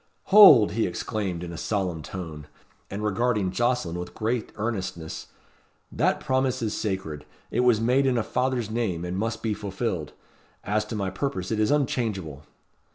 [0.33, 2.47] "Hold!" he exclaimed in a solemn tone,
[2.89, 5.27] and regarding Jocelyn with great earnestness.
[5.91, 7.23] "That promise is sacred.
[7.51, 10.13] It was made in a father's name, and must be fulfilled.
[10.63, 12.45] As to my purpose it is unchangeable."